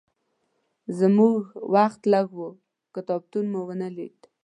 [0.99, 1.39] زموږ
[1.73, 2.41] وخت لږ و،
[2.95, 4.19] کتابتون مو ونه لید.